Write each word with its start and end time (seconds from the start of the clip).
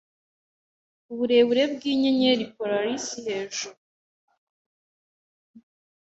uburebure 1.11 1.63
bwinyenyeri 1.73 2.43
Polaris 2.55 3.07
hejuru 3.25 3.77